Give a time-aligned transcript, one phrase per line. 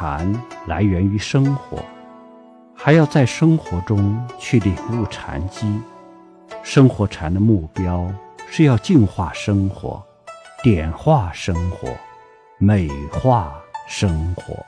[0.00, 0.32] 禅
[0.68, 1.84] 来源于生活
[2.72, 5.66] 还要在生活中去领悟禅机
[6.62, 8.08] 生活禅的目标
[8.48, 10.00] 是要净化生活
[10.62, 11.88] 点化生活
[12.58, 14.64] 美化生活